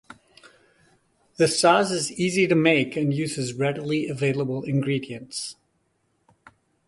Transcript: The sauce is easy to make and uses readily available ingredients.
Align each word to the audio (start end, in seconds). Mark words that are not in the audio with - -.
The 1.37 1.47
sauce 1.47 1.91
is 1.91 2.11
easy 2.13 2.47
to 2.47 2.55
make 2.55 2.95
and 2.97 3.13
uses 3.13 3.53
readily 3.53 4.07
available 4.09 4.63
ingredients. 4.63 5.57